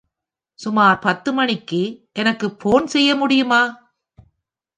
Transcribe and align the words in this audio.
சுமார் 0.59 0.99
பத்து 0.99 1.33
மணிக்கு 1.33 1.81
எனக்கு 2.13 2.47
போன் 2.55 2.87
செய்ய 2.87 3.15
முடியுமா? 3.15 3.61